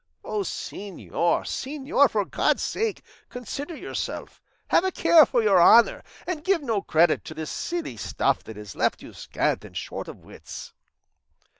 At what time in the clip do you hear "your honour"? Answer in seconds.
5.43-6.01